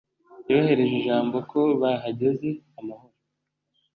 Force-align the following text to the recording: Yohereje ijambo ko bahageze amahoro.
Yohereje 0.49 0.93
ijambo 0.99 1.37
ko 1.51 1.59
bahageze 1.81 2.49
amahoro. 2.79 3.17